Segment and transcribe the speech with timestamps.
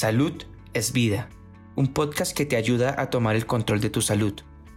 [0.00, 0.32] Salud
[0.72, 1.28] es vida,
[1.76, 4.32] un podcast que te ayuda a tomar el control de tu salud.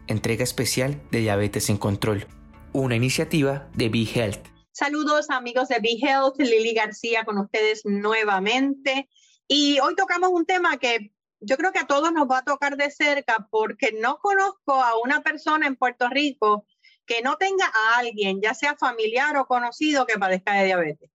[0.07, 2.27] Entrega especial de Diabetes en Control,
[2.73, 4.45] una iniciativa de Be Health.
[4.73, 9.07] Saludos amigos de Be Health, Lili García con ustedes nuevamente.
[9.47, 12.75] Y hoy tocamos un tema que yo creo que a todos nos va a tocar
[12.75, 16.65] de cerca porque no conozco a una persona en Puerto Rico
[17.05, 21.12] que no tenga a alguien, ya sea familiar o conocido, que padezca de diabetes.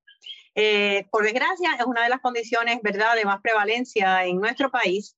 [0.61, 5.16] Eh, por desgracia, es una de las condiciones, ¿verdad?, de más prevalencia en nuestro país,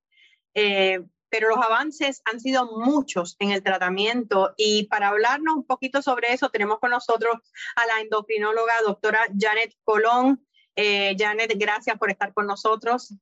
[0.53, 6.03] eh, pero los avances han sido muchos en el tratamiento y para hablarnos un poquito
[6.03, 7.39] sobre eso tenemos con nosotros
[7.75, 10.47] a la endocrinóloga doctora Janet Colón.
[10.77, 13.15] Eh, Janet, gracias por estar con nosotros.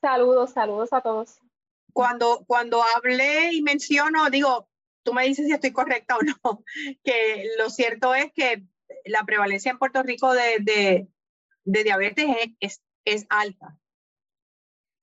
[0.00, 1.40] Saludos, saludos a todos.
[1.92, 4.66] Cuando, cuando hablé y menciono, digo,
[5.02, 6.64] tú me dices si estoy correcta o no,
[7.04, 8.64] que lo cierto es que
[9.08, 11.08] la prevalencia en Puerto Rico de,
[11.64, 12.26] diabetes
[12.60, 13.76] es, es, alta.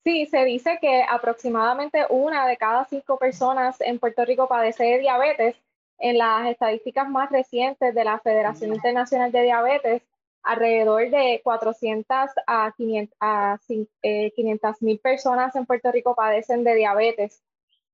[0.03, 4.99] Sí, se dice que aproximadamente una de cada cinco personas en Puerto Rico padece de
[4.99, 5.55] diabetes.
[5.97, 10.01] En las estadísticas más recientes de la Federación Internacional de Diabetes,
[10.45, 13.57] alrededor de 400 a 500 a,
[14.03, 14.33] eh,
[14.81, 17.41] mil personas en Puerto Rico padecen de diabetes.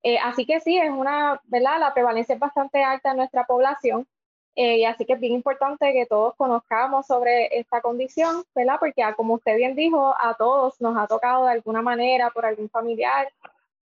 [0.03, 1.79] Eh, así que sí, es una, ¿verdad?
[1.79, 4.07] La prevalencia es bastante alta en nuestra población.
[4.55, 8.75] Eh, así que es bien importante que todos conozcamos sobre esta condición, ¿verdad?
[8.79, 12.45] Porque ah, como usted bien dijo, a todos nos ha tocado de alguna manera por
[12.45, 13.31] algún familiar,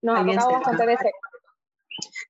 [0.00, 1.18] nos ha tocado bastante de cerca.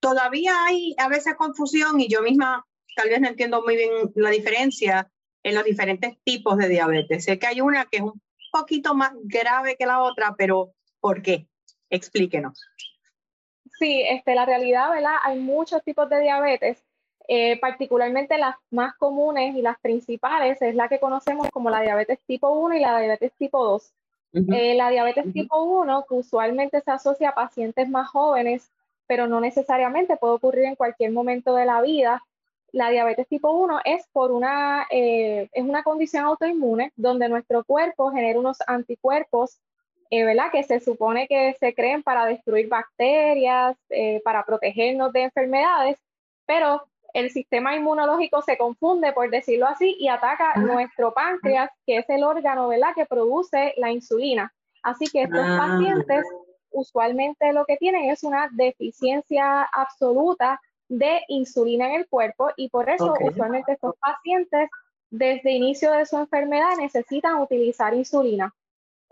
[0.00, 2.66] Todavía hay a veces confusión y yo misma
[2.97, 5.10] tal vez no entiendo muy bien la diferencia
[5.42, 7.25] en los diferentes tipos de diabetes.
[7.25, 11.22] Sé que hay una que es un poquito más grave que la otra, pero ¿por
[11.22, 11.47] qué?
[11.91, 12.58] Explíquenos.
[13.78, 15.16] Sí, este, la realidad, ¿verdad?
[15.22, 16.82] Hay muchos tipos de diabetes
[17.28, 22.18] eh, particularmente las más comunes y las principales es la que conocemos como la diabetes
[22.26, 23.92] tipo 1 y la diabetes tipo 2.
[24.32, 28.70] Eh, la diabetes tipo 1, que usualmente se asocia a pacientes más jóvenes,
[29.06, 32.22] pero no necesariamente puede ocurrir en cualquier momento de la vida.
[32.72, 38.10] La diabetes tipo 1 es por una, eh, es una condición autoinmune donde nuestro cuerpo
[38.10, 39.60] genera unos anticuerpos
[40.12, 40.50] ¿verdad?
[40.50, 43.76] Que se supone que se creen para destruir bacterias,
[44.25, 45.98] para protegernos de enfermedades,
[46.47, 52.09] pero el sistema inmunológico se confunde, por decirlo así, y ataca nuestro páncreas, que es
[52.09, 52.94] el órgano ¿verdad?
[52.94, 54.53] que produce la insulina.
[54.82, 55.56] Así que estos ah.
[55.59, 56.25] pacientes
[56.70, 62.88] usualmente lo que tienen es una deficiencia absoluta de insulina en el cuerpo y por
[62.88, 64.69] eso usualmente estos pacientes
[65.10, 68.54] desde inicio de su enfermedad necesitan utilizar insulina.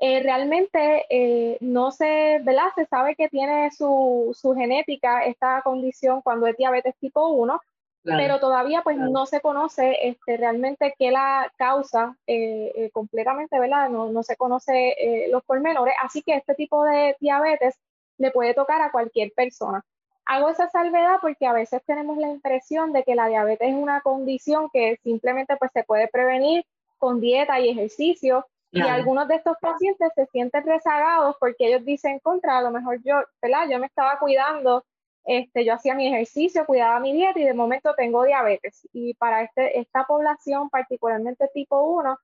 [0.01, 2.69] Eh, realmente eh, no se, ¿verdad?
[2.77, 7.61] Se sabe que tiene su, su, genética esta condición cuando es diabetes tipo 1,
[8.03, 13.89] pero todavía pues no se conoce este, realmente qué la causa eh, eh, completamente, ¿verdad?
[13.91, 17.79] No, no se conoce eh, los pormenores, así que este tipo de diabetes
[18.19, 19.85] le puede tocar a cualquier persona.
[20.27, 24.01] Hago esa salvedad porque a veces tenemos la impresión de que la diabetes es una
[24.03, 26.65] condición que simplemente pues se puede prevenir
[26.99, 32.19] con dieta y ejercicio y algunos de estos pacientes se sienten rezagados porque ellos dicen
[32.19, 33.67] contra, a lo mejor yo, ¿verdad?
[33.71, 34.85] Yo me estaba cuidando
[35.29, 38.89] este, yo hacía mi ejercicio, cuidaba mi dieta y de momento tengo diabetes.
[38.95, 42.19] Y para este, esta población, particularmente tipo 1,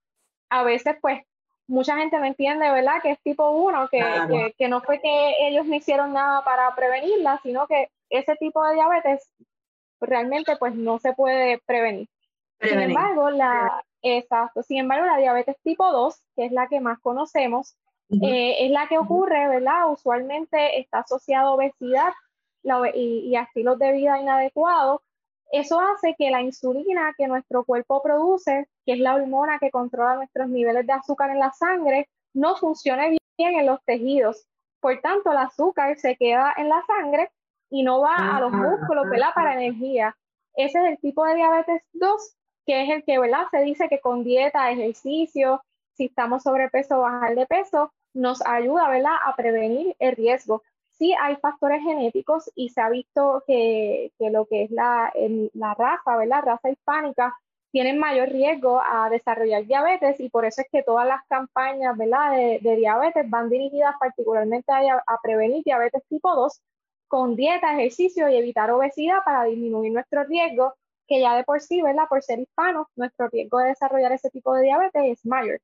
[0.48, 1.20] a veces pues
[1.66, 3.02] mucha gente no entiende, ¿verdad?
[3.02, 7.38] Que es tipo 1, que, que, no fue que ellos no hicieron nada para prevenirla,
[7.42, 9.30] sino que ese tipo de diabetes
[10.00, 12.08] realmente pues no se puede prevenir.
[12.62, 16.98] Sin embargo, la, exacto, sin embargo, la diabetes tipo 2, que es la que más
[17.00, 17.76] conocemos,
[18.22, 19.90] eh, es la que ocurre, ¿verdad?
[19.90, 22.14] Usualmente está asociada a obesidad
[22.94, 25.00] y, a estilos de vida inadecuados,
[25.52, 30.16] eso hace que la insulina que nuestro cuerpo produce, que es la hormona que controla
[30.16, 34.46] nuestros niveles de azúcar en la sangre, no funcione bien en los tejidos.
[34.80, 37.30] Por tanto, el azúcar se queda en la sangre
[37.70, 39.30] y no va a los músculos, ¿verdad?
[39.34, 40.16] Para energía.
[40.56, 42.36] Ese es el tipo de diabetes 2,
[42.66, 43.46] que es el que, ¿verdad?
[43.50, 49.16] Se dice que con dieta, ejercicio, si estamos sobrepeso, bajar de peso, nos ayuda, ¿verdad?
[49.24, 50.62] A prevenir el riesgo
[50.98, 55.12] sí hay factores genéticos y se ha visto que, lo que es la,
[55.54, 56.42] la raza, ¿verdad?
[56.44, 57.34] Raza hispánica,
[57.74, 62.32] tienen mayor riesgo a desarrollar diabetes y por eso es que todas las campañas, ¿verdad?
[62.60, 66.60] De, diabetes van dirigidas particularmente a, a, prevenir diabetes tipo 2
[67.08, 70.74] con dieta, ejercicio y evitar obesidad para disminuir nuestro riesgo,
[71.08, 72.04] que ya de por sí, ¿verdad?
[72.08, 75.60] Por ser hispanos, nuestro riesgo de desarrollar ese tipo de diabetes es mayor.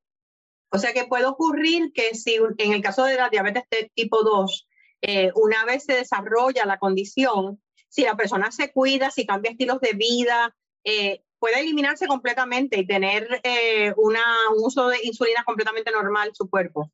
[0.73, 4.69] O sea que puede ocurrir que si en el caso de la diabetes tipo 2,
[5.03, 9.81] eh, una vez se desarrolla la condición, si la persona se cuida, si cambia estilos
[9.81, 10.55] de vida,
[10.85, 14.17] eh, puede eliminarse completamente y tener eh, un
[14.57, 16.91] uso de insulina completamente normal su cuerpo.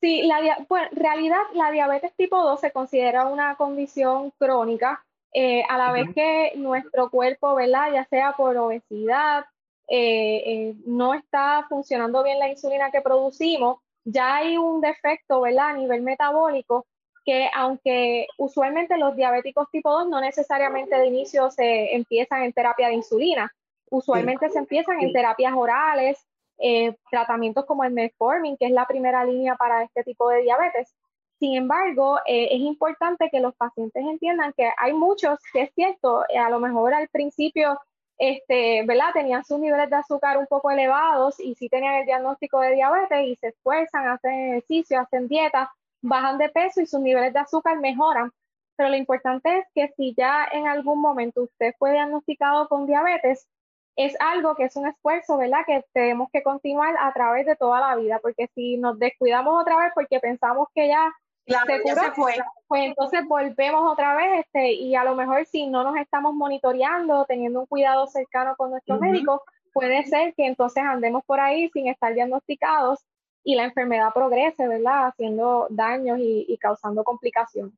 [0.00, 0.38] Sí, la,
[0.68, 5.90] bueno, en realidad la diabetes tipo 2 se considera una condición crónica, eh, a la
[5.90, 7.92] vez que nuestro cuerpo, ¿verdad?
[7.92, 9.46] Ya sea por obesidad,
[9.88, 15.70] eh, eh, no está funcionando bien la insulina que producimos, ya hay un defecto, ¿verdad?
[15.70, 16.86] A nivel metabólico
[17.24, 22.88] que aunque usualmente los diabéticos tipo 2 no necesariamente de inicio se empiezan en terapia
[22.88, 23.52] de insulina,
[23.90, 26.26] usualmente se empiezan en terapias orales,
[26.58, 30.94] eh, tratamientos como el metformin, que es la primera línea para este tipo de diabetes.
[31.38, 36.24] Sin embargo, eh, es importante que los pacientes entiendan que hay muchos, que es cierto,
[36.28, 37.78] eh, a lo mejor al principio,
[38.18, 39.12] este, ¿verdad?
[39.12, 43.26] Tenían sus niveles de azúcar un poco elevados y sí tenían el diagnóstico de diabetes
[43.26, 45.72] y se esfuerzan, hacen ejercicio, hacen dieta,
[46.02, 48.30] bajan de peso y sus niveles de azúcar mejoran.
[48.76, 53.48] Pero lo importante es que si ya en algún momento usted fue diagnosticado con diabetes,
[53.96, 55.60] es algo que es un esfuerzo, ¿verdad?
[55.66, 59.76] Que tenemos que continuar a través de toda la vida, porque si nos descuidamos otra
[59.78, 61.12] vez porque pensamos que ya,
[61.46, 62.34] se, fue.
[62.66, 67.24] pues entonces volvemos otra vez este, y a lo mejor si no nos estamos monitoreando,
[67.26, 69.42] teniendo un cuidado cercano con nuestro médico,
[69.72, 73.04] puede ser que entonces andemos por ahí sin estar diagnosticados
[73.42, 75.08] y la enfermedad progrese, ¿verdad?
[75.08, 77.74] Haciendo daños y, causando complicaciones.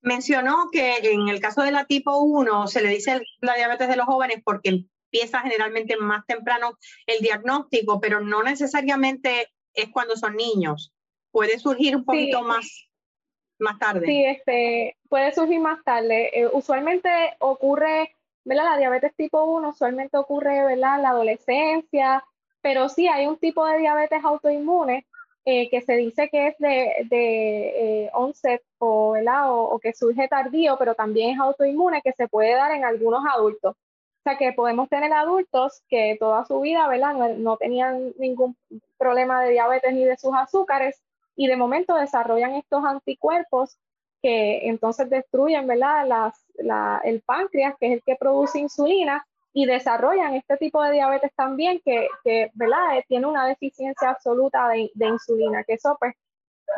[0.00, 3.96] Mencionó que en el caso de la tipo 1 se le dice la diabetes de
[3.96, 10.36] los jóvenes porque empieza generalmente más temprano el diagnóstico, pero no necesariamente es cuando son
[10.36, 10.92] niños.
[11.30, 12.88] Puede surgir un poquito más,
[13.62, 14.06] más tarde.
[14.06, 16.30] Sí, este, puede surgir más tarde.
[16.38, 18.14] Eh, usualmente ocurre,
[18.44, 18.64] ¿verdad?
[18.64, 21.00] La diabetes tipo 1 usualmente ocurre, ¿verdad?
[21.00, 22.24] La adolescencia,
[22.60, 25.06] pero sí hay un tipo de diabetes autoinmune
[25.44, 30.76] eh, que se dice que es de, de eh, onset o, o, que surge tardío,
[30.78, 33.74] pero también es autoinmune que se puede dar en algunos adultos.
[33.74, 37.14] O sea que podemos tener adultos que toda su vida ¿verdad?
[37.36, 38.56] No, tenían ningún
[38.96, 41.02] problema de diabetes ni de sus azúcares
[41.36, 43.78] y de momento desarrollan estos anticuerpos
[44.22, 46.06] que entonces destruyen ¿verdad?
[46.06, 50.92] Las, la, el páncreas, que es el que produce insulina, y desarrollan este tipo de
[50.92, 52.98] diabetes también que, que ¿verdad?
[52.98, 56.14] Eh, tiene una deficiencia absoluta de, de, insulina, que eso pues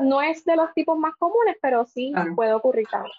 [0.01, 3.15] no es de los tipos más comunes, pero sí puede ocurrir también.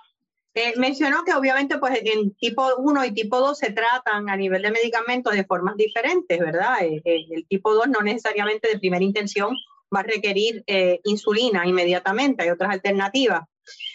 [0.55, 4.61] Eh, mencionó que obviamente pues en tipo 1 y tipo 2 se tratan a nivel
[4.61, 6.77] de medicamentos de formas diferentes, ¿verdad?
[6.81, 9.55] Eh, el tipo 2 no necesariamente de primera intención
[9.93, 10.63] va a requerir
[11.03, 13.43] insulina inmediatamente, hay otras alternativas.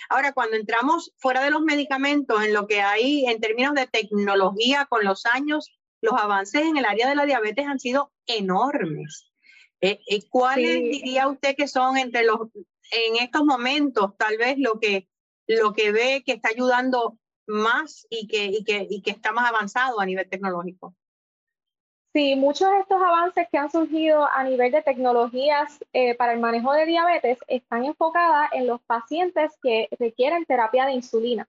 [0.08, 4.86] Ahora, cuando entramos fuera de los medicamentos, en lo que hay en términos de tecnología
[4.86, 5.70] con los años,
[6.00, 9.30] los avances en el área de la diabetes han sido enormes.
[9.80, 12.38] Eh, eh, ¿Cuáles diría usted que son entre los,
[12.90, 15.08] en estos momentos, tal vez lo que,
[15.46, 19.48] lo que ve que está ayudando más y que, y que, y que está más
[19.48, 20.94] avanzado a nivel tecnológico?
[22.12, 26.40] Sí, muchos de estos avances que han surgido a nivel de tecnologías eh, para el
[26.40, 31.46] manejo de diabetes están enfocadas en los pacientes que requieren terapia de insulina.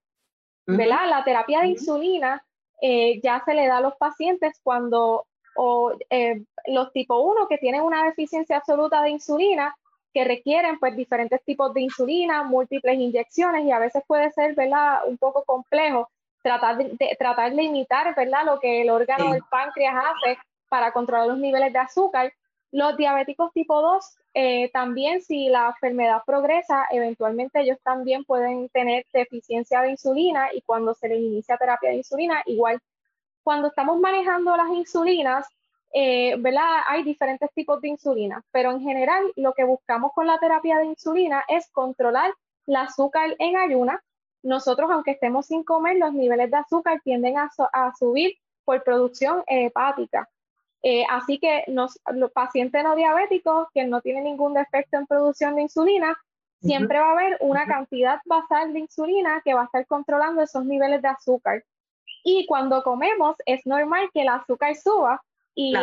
[0.67, 1.09] ¿Verdad?
[1.09, 2.45] La terapia de insulina
[2.79, 5.25] eh, ya se le da a los pacientes cuando
[5.55, 9.75] o, eh, los tipo 1 que tienen una deficiencia absoluta de insulina,
[10.13, 14.99] que requieren pues diferentes tipos de insulina, múltiples inyecciones y a veces puede ser, ¿verdad?
[15.07, 16.09] Un poco complejo
[16.43, 18.45] tratar de, tratar de imitar, ¿verdad?
[18.45, 20.37] Lo que el órgano del páncreas hace
[20.71, 22.31] para controlar los niveles de azúcar.
[22.71, 29.05] Los diabéticos tipo 2, eh, también si la enfermedad progresa, eventualmente ellos también pueden tener
[29.11, 32.79] deficiencia de insulina y cuando se les inicia terapia de insulina, igual.
[33.43, 35.45] Cuando estamos manejando las insulinas,
[35.93, 36.41] eh.
[36.87, 40.85] Hay diferentes tipos de insulina, pero en general lo que buscamos con la terapia de
[40.85, 42.31] insulina es controlar
[42.65, 44.01] el azúcar en ayuna.
[44.41, 49.43] Nosotros, aunque estemos sin comer, los niveles de azúcar tienden a, a subir por producción
[49.47, 50.29] hepática.
[50.83, 51.99] Eh, así que los
[52.33, 56.17] pacientes no diabéticos que no tienen ningún defecto en producción de insulina,
[56.59, 60.65] siempre va a haber una cantidad basal de insulina que va a estar controlando esos
[60.65, 61.63] niveles de azúcar.
[62.23, 65.21] Y cuando comemos es normal que el azúcar suba
[65.53, 65.73] y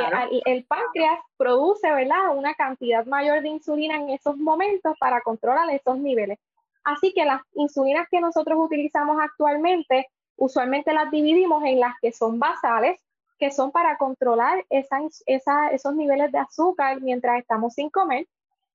[0.47, 2.35] el, páncreas produce ¿verdad?
[2.35, 6.39] una cantidad mayor de insulina en esos momentos para controlar esos niveles.
[6.85, 12.39] Así que las insulinas que nosotros utilizamos actualmente, usualmente las dividimos en las que son
[12.39, 12.99] basales,
[13.39, 18.27] que son para controlar esos niveles de azúcar mientras estamos sin comer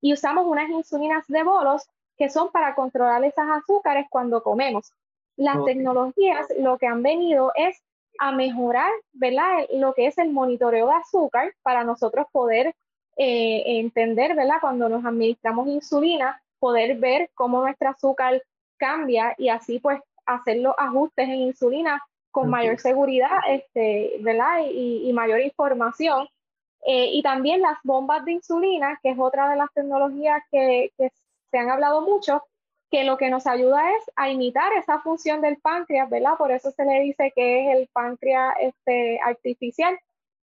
[0.01, 4.91] y usamos unas insulinas de bolos que son para controlar esas azúcares cuando comemos.
[5.36, 7.82] Las tecnologías lo que han venido es
[8.20, 9.65] a mejorar, ¿verdad?
[9.74, 12.75] Lo que es el monitoreo de azúcar para nosotros poder
[13.17, 14.58] eh, entender, ¿verdad?
[14.62, 18.41] Cuando nos administramos insulina, poder ver cómo nuestro azúcar
[18.77, 22.01] cambia y así pues hacer los ajustes en insulina
[22.34, 24.62] con mayor seguridad, este, ¿verdad?
[24.66, 26.28] Y, mayor información.
[26.86, 31.58] Eh, y también las bombas de insulina, que es otra de las tecnologías que, se
[31.58, 32.44] han hablado mucho,
[32.90, 36.36] que lo que nos ayuda es a imitar esa función del páncreas, ¿verdad?
[36.36, 39.96] Por eso se le dice que es el páncreas este, artificial,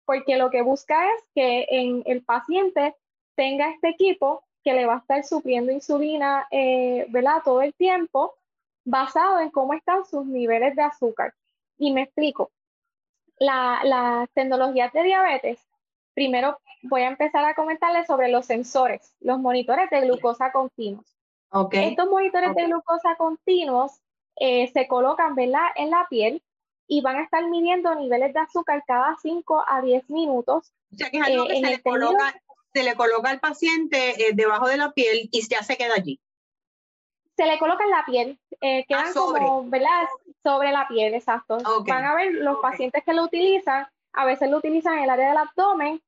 [0.05, 2.95] porque lo que busca es que en el paciente
[3.35, 7.41] tenga este equipo que le va a estar supliendo insulina, eh, ¿verdad?
[7.45, 8.35] Todo el tiempo,
[8.83, 11.33] basado en cómo están sus niveles de azúcar.
[11.77, 12.51] Y me explico.
[13.39, 15.59] Las la tecnologías de diabetes,
[16.13, 21.05] primero voy a empezar a comentarles sobre los sensores, los monitores de glucosa continuos.
[21.49, 21.89] Okay.
[21.89, 24.01] Estos monitores de glucosa continuos
[24.39, 25.67] eh, se colocan ¿verdad?
[25.75, 26.43] en la piel
[26.87, 30.73] y van a estar midiendo niveles de azúcar cada 5 a 10 minutos.
[30.93, 32.41] O sea que es algo eh, que se, le coloca,
[32.73, 36.19] se le coloca al paciente eh, debajo de la piel y ya se queda allí.
[37.35, 39.41] Se le coloca en la piel, quedan ah, sobre.
[39.41, 40.07] como, ¿verdad?
[40.49, 41.57] Sobre la piel, exacto.
[41.87, 45.29] Van a ver los pacientes que lo utilizan, a veces lo utilizan en el área
[45.29, 46.01] del abdomen,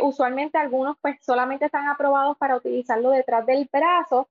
[0.00, 4.28] usualmente algunos pues solamente están aprobados para utilizarlo detrás del brazo,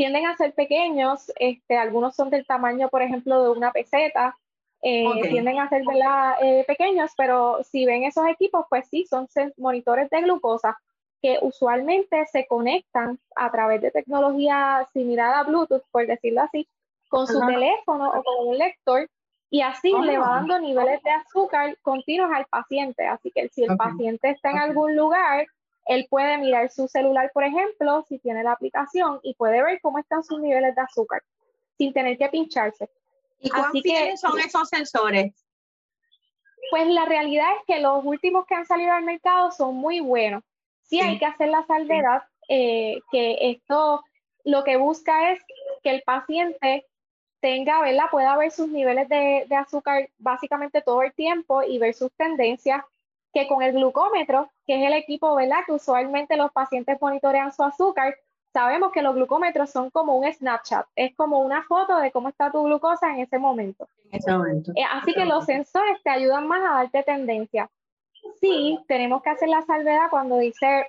[0.00, 4.36] tienden a ser pequeños, este, algunos son del tamaño, por ejemplo, de una peseta,
[4.82, 5.82] eh, tienden a ser
[6.42, 9.28] eh, pequeños, pero si ven esos equipos, pues sí, son
[9.58, 10.78] monitores de glucosa
[11.20, 16.66] que usualmente se conectan a través de tecnología similar a Bluetooth, por decirlo así,
[17.10, 19.06] con su teléfono o con un lector
[19.50, 23.04] y así le va dando niveles de azúcar continuos al paciente.
[23.06, 25.44] Así que si el paciente está en algún lugar,
[25.86, 29.98] él puede mirar su celular, por ejemplo, si tiene la aplicación y puede ver cómo
[29.98, 31.22] están sus niveles de azúcar
[31.76, 32.88] sin tener que pincharse.
[33.40, 35.34] ¿Y cuáles son esos sensores?
[36.70, 40.44] Pues la realidad es que los últimos que han salido al mercado son muy buenos.
[40.82, 44.04] Sí, hay que hacer la salvedad eh, que esto
[44.44, 45.40] lo que busca es
[45.82, 46.86] que el paciente
[47.40, 48.04] tenga, ¿verdad?
[48.10, 52.82] Pueda ver sus niveles de, de azúcar básicamente todo el tiempo y ver sus tendencias
[53.32, 55.60] que con el glucómetro, que es el equipo, ¿verdad?
[55.66, 58.16] Que usualmente los pacientes monitorean su azúcar,
[58.52, 62.50] sabemos que los glucómetros son como un Snapchat, es como una foto de cómo está
[62.50, 63.88] tu glucosa en ese momento.
[64.10, 64.72] En ese momento.
[64.74, 67.70] Eh, así que los sensores te ayudan más a darte tendencia.
[68.40, 70.88] Sí, tenemos que hacer la salvedad cuando dice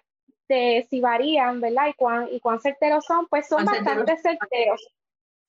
[0.50, 1.88] de si varían, ¿verdad?
[1.88, 4.86] Y cuán, y cuán certeros son, pues son bastante certeros.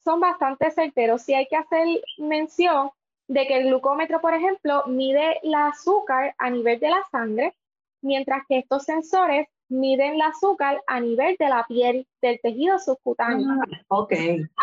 [0.05, 1.23] Son bastante certeros.
[1.23, 1.87] Sí hay que hacer
[2.19, 2.91] mención
[3.29, 7.55] de que el glucómetro, por ejemplo, mide el azúcar a nivel de la sangre,
[8.03, 13.49] mientras que estos sensores miden el azúcar a nivel de la piel, del tejido subcutáneo.
[13.51, 14.13] Ah, ok.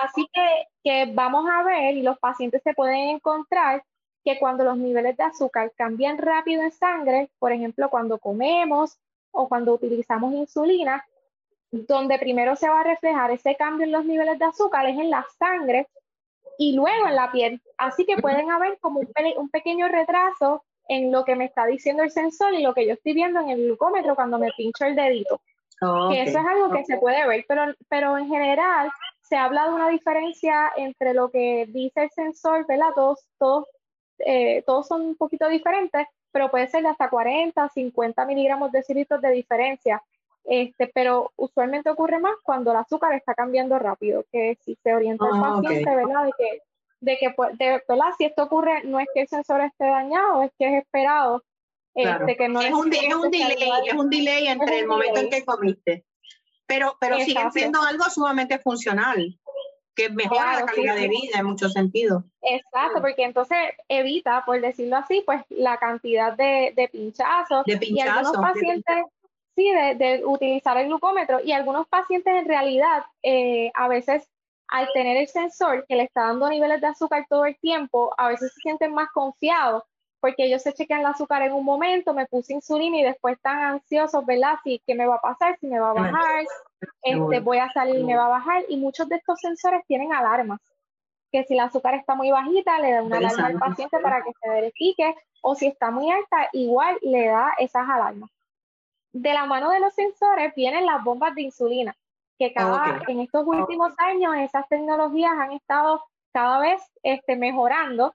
[0.03, 3.83] Así que, que vamos a ver, y los pacientes se pueden encontrar
[4.23, 8.99] que cuando los niveles de azúcar cambian rápido en sangre, por ejemplo, cuando comemos
[9.31, 11.05] o cuando utilizamos insulina,
[11.71, 15.09] donde primero se va a reflejar ese cambio en los niveles de azúcar es en
[15.09, 15.87] la sangre
[16.57, 17.61] y luego en la piel.
[17.77, 22.11] Así que pueden haber como un, pequeño retraso en lo que me está diciendo el
[22.11, 25.41] sensor y lo que yo estoy viendo en el glucómetro cuando me pincho el dedito.
[26.09, 28.89] que eso es algo que se puede ver, pero, pero en general
[29.21, 32.89] se habla de una diferencia entre lo que dice el sensor, ¿verdad?
[32.95, 33.65] Todos, todos,
[34.17, 38.83] eh, todos son un poquito diferentes, pero puede ser de hasta 40, 50 miligramos de
[38.83, 40.01] cilitros de diferencia.
[40.51, 45.27] Este, pero usualmente ocurre más cuando el azúcar está cambiando rápido, que si se orienta
[45.27, 46.25] el ah, paciente, ¿verdad?
[46.25, 46.61] De que,
[47.01, 48.11] de que pues, de, ¿verdad?
[48.17, 51.43] Si esto ocurre, no es que el sensor esté dañado, es que es esperado.
[51.93, 55.29] Este, que no es, un, es un delay, es un delay entre el momento en
[55.29, 56.05] que comiste.
[56.65, 59.39] Pero, pero sigue siendo algo sumamente funcional,
[59.93, 62.23] que mejora la calidad de vida en muchos sentidos.
[62.41, 67.65] Exacto, porque entonces evita, por decirlo así, pues la cantidad de, de pinchazos.
[67.65, 68.07] De pinchazos.
[68.07, 69.05] Y algunos pacientes
[69.55, 74.27] de, utilizar el glucómetro y algunos pacientes en realidad eh, a veces
[74.67, 78.27] al tener el sensor que le está dando niveles de azúcar todo el tiempo, a
[78.27, 79.83] veces se sienten más confiados
[80.19, 83.59] porque ellos se chequean el azúcar en un momento, me puse insulina y después están
[83.59, 84.55] ansiosos, ¿verdad?
[84.63, 85.57] Si, ¿Qué me va a pasar?
[85.59, 86.45] ¿Si me va a bajar?
[87.01, 88.63] Este, voy a salir y me va a bajar.
[88.67, 90.59] Y muchos de estos sensores tienen alarmas,
[91.31, 94.31] que si el azúcar está muy bajita, le da una alarma al paciente para que
[94.41, 98.29] se verifique, o si está muy alta, igual le da esas alarmas
[99.11, 101.95] de la mano de los sensores vienen las bombas de insulina,
[102.37, 108.13] que cada, en estos últimos años esas tecnologías han estado cada vez este, mejorando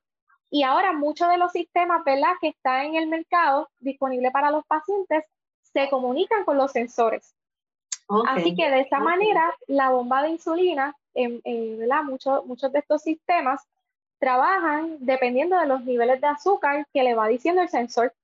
[0.50, 2.34] y ahora muchos de los sistemas ¿verdad?
[2.40, 5.24] que están en el mercado disponible para los pacientes
[5.72, 7.34] se comunican con los sensores.
[8.28, 11.40] Así que de esa manera la bomba de insulina, en,
[12.44, 13.66] muchos de estos sistemas
[14.18, 18.14] trabajan dependiendo de los niveles de azúcar que le va diciendo el sensor.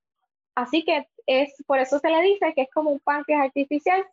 [0.55, 4.05] Así que es, por eso se le dice que es como un páncreas artificial,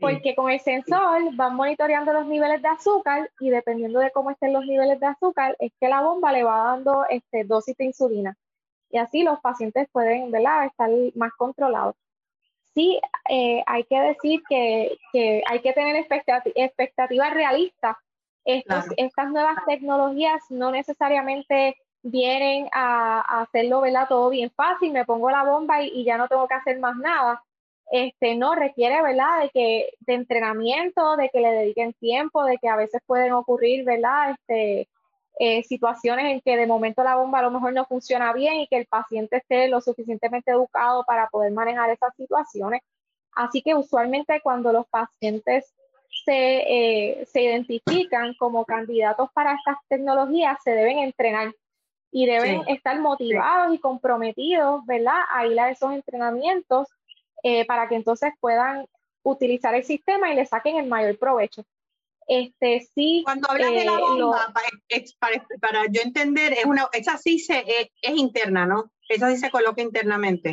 [0.00, 4.52] porque con el sensor van monitoreando los niveles de azúcar y dependiendo de cómo estén
[4.52, 8.36] los niveles de azúcar, es que la bomba le va dando este, dosis de insulina.
[8.90, 10.66] Y así los pacientes pueden ¿verdad?
[10.66, 11.94] estar más controlados.
[12.74, 14.98] sí eh, hay que decir que,
[15.46, 17.96] hay que tener expectativas realistas.
[18.44, 24.08] Estas nuevas tecnologías no necesariamente vienen a, hacerlo ¿verdad?
[24.08, 27.42] todo bien fácil, me pongo la bomba y, ya no tengo que hacer más nada.
[27.90, 29.42] Este, no requiere ¿verdad?
[29.42, 33.84] de que de entrenamiento, de que le dediquen tiempo, de que a veces pueden ocurrir
[33.84, 34.30] ¿verdad?
[34.30, 34.88] Este,
[35.38, 38.68] eh, situaciones en que de momento la bomba a lo mejor no funciona bien y
[38.68, 42.82] que el paciente esté lo suficientemente educado para poder manejar esas situaciones.
[43.34, 45.74] Así que usualmente cuando los pacientes
[46.24, 51.52] se, eh, se identifican como candidatos para estas tecnologías, se deben entrenar
[52.12, 55.18] y deben estar motivados y comprometidos, ¿verdad?
[55.32, 56.86] A ir a esos entrenamientos
[57.42, 58.86] eh, para que entonces puedan
[59.22, 61.64] utilizar el sistema y le saquen el mayor provecho.
[62.28, 64.52] Este, sí, Cuando hablas de la eh, bomba,
[65.60, 68.92] para, yo entender, es una, esa sí se, es, interna, ¿no?
[69.08, 70.52] Esa sí se coloca internamente.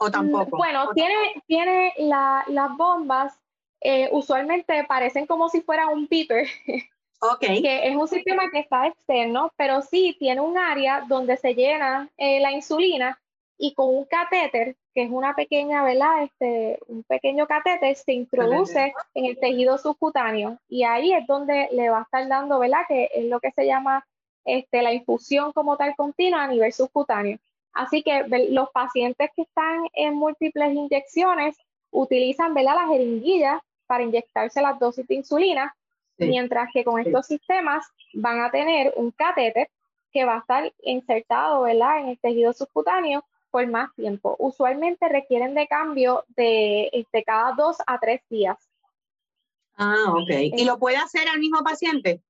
[0.00, 0.56] ¿O mm, tampoco?
[0.56, 3.32] Bueno, tiene, tiene las bombas,
[3.80, 6.48] eh, usualmente parecen como si fuera un piper.
[7.20, 7.62] Okay.
[7.62, 12.08] Que es un sistema que está externo, pero sí tiene un área donde se llena
[12.16, 13.20] eh, la insulina
[13.56, 16.22] y con un catéter, que es una pequeña, ¿verdad?
[16.22, 21.90] Este, un pequeño catéter se introduce en el tejido subcutáneo y ahí es donde le
[21.90, 22.82] va a estar dando, ¿verdad?
[22.86, 24.06] Que es lo que se llama
[24.44, 27.38] este, la infusión como tal continua a nivel subcutáneo.
[27.72, 31.56] Así que los pacientes que están en múltiples inyecciones
[31.90, 32.76] utilizan, ¿verdad?
[32.76, 35.74] La jeringuilla para inyectarse las dosis de insulina,
[36.18, 39.68] mientras que con estos sistemas van a tener un catéter
[40.12, 42.00] que va a estar insertado, ¿verdad?
[42.00, 44.36] En el tejido subcutáneo por más tiempo.
[44.38, 48.56] Usualmente requieren de cambio de este, cada dos a tres días.
[49.76, 50.30] Ah, ok.
[50.56, 52.20] ¿Y lo puede hacer el mismo paciente?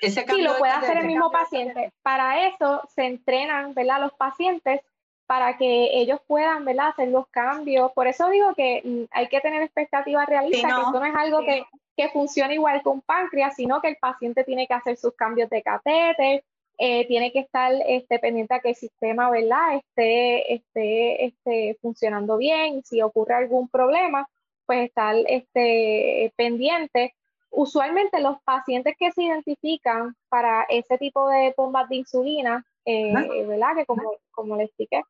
[0.00, 1.92] Ese sí, lo puede hacer el mismo paciente.
[2.02, 4.00] Para eso se entrenan, ¿verdad?
[4.00, 4.80] Los pacientes
[5.26, 6.88] para que ellos puedan, ¿verdad?
[6.88, 7.92] Hacer los cambios.
[7.92, 11.40] Por eso digo que mm, hay que tener expectativas realistas, que esto no es algo
[11.40, 11.64] que,
[11.96, 15.62] que funciona igual con páncreas, sino que el paciente tiene que hacer sus cambios de
[15.62, 16.44] catéter,
[16.76, 19.76] eh, tiene que estar este, pendiente a que el sistema ¿verdad?
[19.76, 22.82] Esté, esté, esté funcionando bien.
[22.84, 24.28] Si ocurre algún problema,
[24.66, 27.14] pues estar este, pendiente.
[27.50, 33.12] Usualmente los pacientes que se identifican para ese tipo de bombas de insulina, eh,
[33.46, 33.76] ¿verdad?
[33.76, 35.02] Que como, como les expliqué,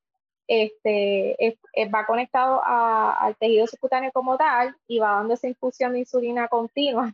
[0.46, 1.58] este,
[1.94, 7.12] va conectado al tejido subcutáneo como tal y va dando esa infusión de insulina continua.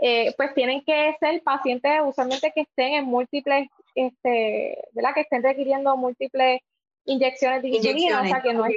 [0.00, 5.14] Eh, pues tienen que ser pacientes usualmente que estén en múltiples este, ¿verdad?
[5.14, 6.60] Que estén requiriendo múltiples
[7.04, 8.76] inyecciones de insulina, o sea que no es,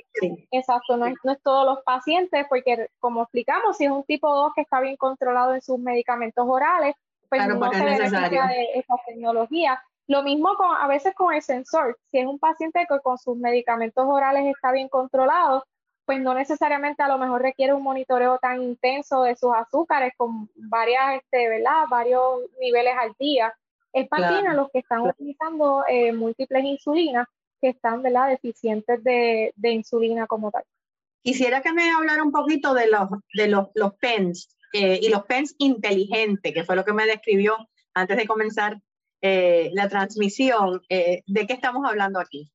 [0.51, 4.33] exacto, no es, no es, todos los pacientes, porque como explicamos, si es un tipo
[4.33, 6.95] 2 que está bien controlado en sus medicamentos orales,
[7.29, 9.81] pues no se beneficia de esa tecnología.
[10.07, 13.35] Lo mismo con, a veces con el sensor, si es un paciente que con sus
[13.37, 15.65] medicamentos orales está bien controlado,
[16.05, 20.49] pues no necesariamente a lo mejor requiere un monitoreo tan intenso de sus azúcares con
[20.55, 21.85] varias, este, ¿verdad?
[21.89, 23.53] varios niveles al día
[23.91, 27.27] es para los que están utilizando eh, múltiples insulinas
[27.61, 28.27] que están ¿verdad?
[28.29, 30.63] deficientes de, insulina como tal.
[31.23, 35.23] Quisiera que me hablara un poquito de los, de los, los PENS eh, y los
[35.23, 37.55] PENS inteligentes, que fue lo que me describió
[37.93, 38.79] antes de comenzar
[39.25, 40.81] eh, la transmisión.
[40.89, 42.51] ¿De qué estamos hablando aquí?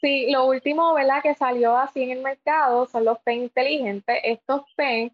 [0.00, 1.22] Sí, lo último ¿verdad?
[1.22, 4.18] que salió así en el mercado son los PEN inteligentes.
[4.22, 5.12] Estos PEN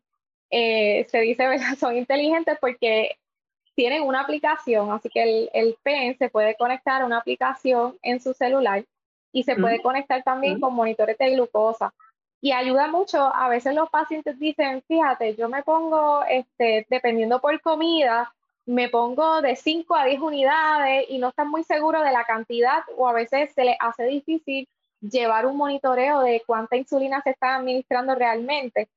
[0.51, 1.77] se dice ¿verdad?
[1.79, 3.17] son inteligentes porque
[3.75, 8.21] tienen una aplicación, así que el, el PEN se puede conectar a una aplicación en
[8.21, 8.85] su celular
[9.33, 11.95] y se puede conectar también con monitores de glucosa.
[12.41, 17.59] Y ayuda mucho, a veces los pacientes dicen, fíjate, yo me pongo, este, dependiendo por
[17.63, 18.33] comida,
[18.67, 22.83] me pongo de 5 a 10 unidades y no están muy seguros de la cantidad
[22.97, 24.69] o a veces se les hace difícil
[25.01, 28.89] llevar un monitoreo de cuánta insulina se está administrando realmente.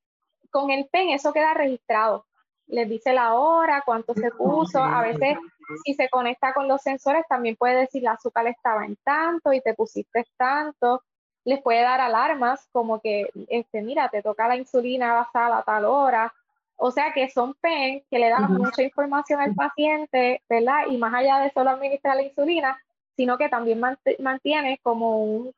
[0.51, 2.25] Con el PEN eso queda registrado
[2.67, 4.81] les dice la hora, cuánto se puso.
[4.81, 5.37] A veces,
[5.83, 9.61] si se conecta con los sensores, también puede decir la azúcar estaba en tanto y
[9.61, 11.03] te pusiste tanto.
[11.43, 15.85] Les puede dar alarmas como que, este, mira, te toca la insulina basada a tal
[15.85, 16.33] hora.
[16.77, 20.87] O sea que son PEN que le dan mucha información al paciente, ¿verdad?
[20.89, 22.77] Y más allá de solo administrar la insulina,
[23.15, 23.81] sino que también
[24.19, 25.53] mantiene como un,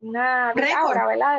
[0.00, 1.38] una récord, ¿verdad?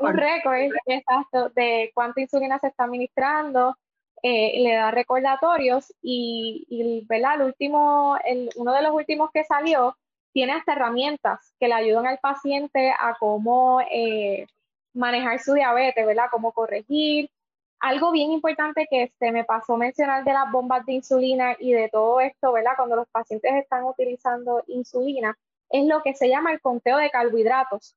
[0.00, 3.76] un récord, exacto, de cuánta insulina se está administrando,
[4.22, 7.36] eh, le da recordatorios y, y ¿verdad?
[7.36, 9.96] El último, el, uno de los últimos que salió
[10.32, 14.46] tiene hasta herramientas que le ayudan al paciente a cómo eh,
[14.92, 16.26] manejar su diabetes, ¿verdad?
[16.30, 17.30] Cómo corregir.
[17.80, 21.88] Algo bien importante que se me pasó mencionar de las bombas de insulina y de
[21.88, 22.72] todo esto, ¿verdad?
[22.76, 25.38] Cuando los pacientes están utilizando insulina,
[25.70, 27.94] es lo que se llama el conteo de carbohidratos.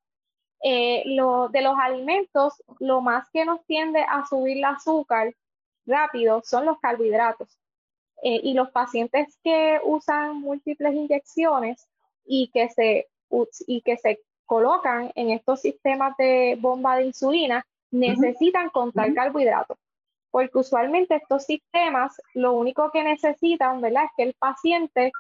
[0.64, 5.34] Eh, de los alimentos, lo más que nos tiende a subir el azúcar
[5.88, 7.58] rápido son los carbohidratos.
[8.24, 11.88] Eh, y los pacientes que usan múltiples inyecciones
[12.24, 13.08] y que, se,
[13.66, 19.78] y que se colocan en estos sistemas de bomba de insulina necesitan contar carbohidratos.
[20.32, 24.06] Porque usualmente estos sistemas lo único que necesitan, ¿verdad?
[24.06, 25.12] Es que el paciente,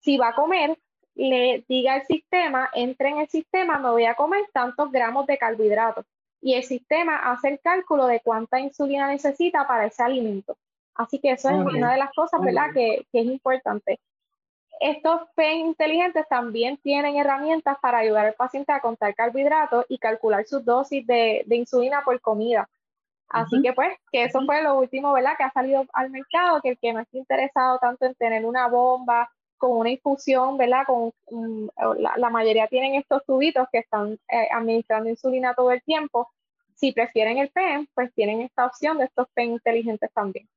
[0.00, 0.78] si va a comer,
[1.14, 5.38] le diga al sistema, entre en el sistema, me voy a comer tantos gramos de
[5.38, 6.04] carbohidratos.
[6.40, 10.56] Y el sistema hace el cálculo de cuánta insulina necesita para ese alimento.
[10.94, 14.00] Así que eso es una de las cosas, ¿verdad?, que, es importante.
[14.80, 20.46] Estos PEN inteligentes también tienen herramientas para ayudar al paciente a contar carbohidratos y calcular
[20.46, 22.68] sus dosis de, insulina por comida.
[23.28, 25.32] Así que pues, que eso fue lo último, ¿verdad?
[25.36, 28.68] Que ha salido al mercado, que el que no esté interesado tanto en tener una
[28.68, 30.84] bomba con una infusión, ¿verdad?
[30.86, 36.30] Con, mm, la, mayoría tienen estos tubitos que están eh, administrando insulina todo el tiempo.
[36.74, 40.48] Si prefieren el PEN, pues tienen esta opción de estos PEN inteligentes también.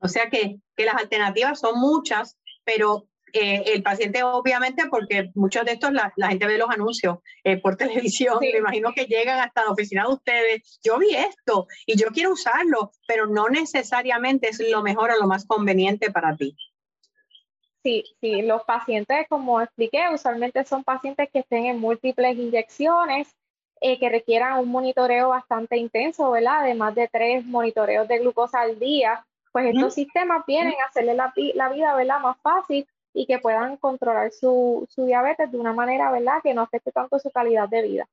[0.00, 3.06] O sea que, que las alternativas son muchas, pero
[3.38, 7.76] eh, el paciente obviamente, porque muchos de estos la, gente ve los anuncios eh, por
[7.76, 12.08] televisión, me imagino que llegan hasta la oficina de ustedes, yo vi esto y yo
[12.08, 16.56] quiero usarlo, pero no necesariamente es lo mejor o lo más conveniente para ti.
[17.82, 23.32] Sí, sí, los pacientes, como expliqué, usualmente son pacientes que estén en múltiples inyecciones,
[23.80, 26.64] eh, que requieran un monitoreo bastante intenso, ¿verdad?
[26.64, 31.14] De más de tres monitoreos de glucosa al día, pues estos sistemas vienen a hacerle
[31.14, 32.20] la, la, vida, ¿verdad?
[32.20, 36.42] Más fácil y que puedan controlar su, su diabetes de una manera, ¿verdad?
[36.42, 38.08] Que no afecte tanto su calidad de vida.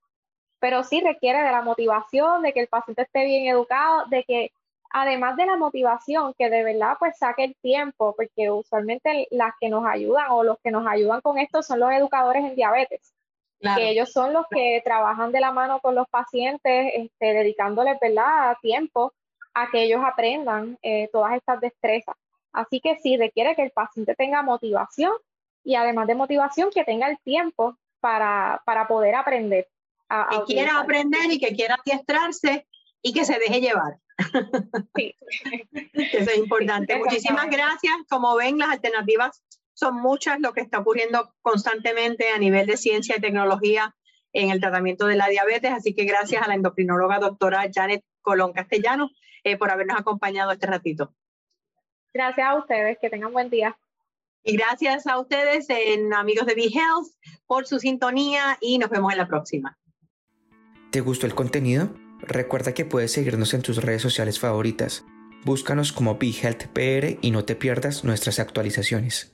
[0.59, 4.51] Pero sí requiere de la motivación, de que el paciente esté bien educado, de que
[4.91, 9.67] además de la motivación, que de verdad pues saque el tiempo, porque usualmente las que
[9.67, 13.13] nos ayudan o los que nos ayudan con esto son los educadores en diabetes,
[13.59, 18.55] que ellos son los que trabajan de la mano con los pacientes, este, dedicándoles ¿verdad?
[18.61, 19.11] tiempo
[19.53, 22.15] a que ellos aprendan eh, todas estas destrezas.
[22.53, 25.11] Así que sí requiere que el paciente tenga motivación
[25.63, 29.67] y además de motivación que tenga el tiempo para, para poder aprender.
[30.29, 32.67] que quiera aprender y que quiera adiestrarse
[33.01, 33.97] y que se deje llevar.
[34.95, 35.15] Sí.
[35.93, 36.97] Eso es importante.
[36.97, 37.95] Muchísimas gracias.
[38.09, 43.15] Como ven, las alternativas son muchas, lo que está ocurriendo constantemente a nivel de ciencia
[43.17, 43.95] y tecnología
[44.31, 45.71] en el tratamiento de la diabetes.
[45.71, 49.09] Así que gracias a la endocrinóloga doctora Janet Colón Castellano
[49.43, 51.13] eh, por habernos acompañado este ratito.
[52.13, 53.78] Gracias a ustedes, que tengan buen día.
[54.43, 57.08] Y gracias a ustedes, en amigos de BeHealth,
[57.47, 59.78] por su sintonía y nos vemos en la próxima.
[60.91, 61.89] ¿Te gustó el contenido?
[62.19, 65.06] Recuerda que puedes seguirnos en tus redes sociales favoritas.
[65.43, 69.32] Búscanos como BeHealthPR y no te pierdas nuestras actualizaciones.